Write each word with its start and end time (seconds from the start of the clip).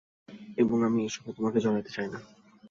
এবং 0.57 0.77
আমি 0.87 0.99
এসবে 1.07 1.29
তোমাকে 1.37 1.57
জড়াতে 1.59 1.91
চাইনা। 1.95 2.19